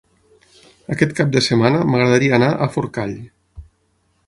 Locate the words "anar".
2.39-2.51